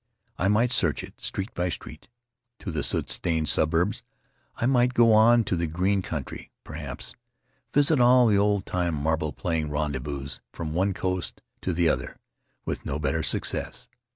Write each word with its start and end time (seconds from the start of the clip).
I 0.39 0.47
might 0.47 0.71
search 0.71 1.03
it, 1.03 1.21
street 1.21 1.53
by 1.53 1.69
street, 1.69 2.07
to 2.57 2.71
the 2.71 2.81
soot 2.81 3.07
stained 3.11 3.47
suburbs; 3.49 4.01
I 4.55 4.65
might 4.65 4.95
go 4.95 5.13
on 5.13 5.43
to 5.43 5.55
the 5.55 5.67
green 5.67 6.01
country, 6.01 6.49
perhaps; 6.63 7.13
visit 7.71 8.01
all 8.01 8.25
the 8.25 8.35
old 8.35 8.65
time 8.65 8.95
marble 8.95 9.31
playing 9.31 9.69
rendezvous 9.69 10.27
from 10.51 10.73
one 10.73 10.95
coast 10.95 11.43
to 11.61 11.71
the 11.71 11.87
other, 11.87 12.17
with 12.65 12.83
no 12.83 12.97
better 12.97 13.21
success. 13.21 13.89